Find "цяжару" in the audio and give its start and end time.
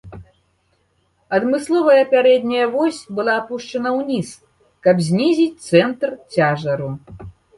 6.37-6.89